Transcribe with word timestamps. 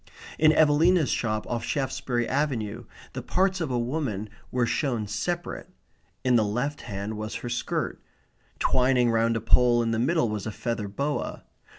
In 0.39 0.51
Evelina's 0.51 1.11
shop 1.11 1.45
off 1.45 1.63
Shaftesbury 1.63 2.27
Avenue 2.27 2.85
the 3.13 3.21
parts 3.21 3.61
of 3.61 3.69
a 3.69 3.77
woman 3.77 4.29
were 4.49 4.65
shown 4.65 5.05
separate. 5.05 5.69
In 6.23 6.37
the 6.37 6.43
left 6.43 6.81
hand 6.81 7.17
was 7.17 7.35
her 7.35 7.49
skirt. 7.49 8.01
Twining 8.57 9.11
round 9.11 9.37
a 9.37 9.41
pole 9.41 9.83
in 9.83 9.91
the 9.91 9.99
middle 9.99 10.27
was 10.27 10.47
a 10.47 10.51
feather 10.51 10.87
boa. 10.87 11.43